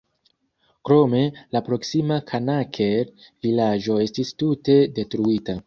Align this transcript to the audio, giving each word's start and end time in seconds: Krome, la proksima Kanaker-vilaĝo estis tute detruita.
Krome, 0.89 1.19
la 1.57 1.61
proksima 1.67 2.17
Kanaker-vilaĝo 2.33 4.01
estis 4.09 4.35
tute 4.43 4.83
detruita. 5.01 5.59